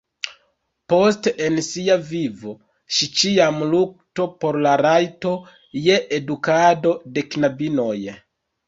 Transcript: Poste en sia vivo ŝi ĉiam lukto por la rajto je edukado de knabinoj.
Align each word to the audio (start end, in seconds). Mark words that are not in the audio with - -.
Poste 0.93 1.33
en 1.47 1.59
sia 1.67 1.97
vivo 2.07 2.55
ŝi 2.97 3.11
ĉiam 3.21 3.61
lukto 3.75 4.29
por 4.45 4.61
la 4.69 4.75
rajto 4.87 5.37
je 5.87 6.03
edukado 6.21 6.99
de 7.19 7.31
knabinoj. 7.33 7.99